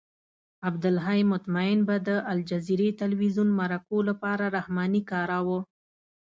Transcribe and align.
عبدالحی 0.67 1.21
مطمئن 1.31 1.79
به 1.87 1.95
د 2.07 2.09
الجزیرې 2.33 2.89
تلویزیون 3.01 3.49
مرکو 3.59 3.97
لپاره 4.09 4.45
رحماني 4.57 5.01
کاراوه. 5.11 5.59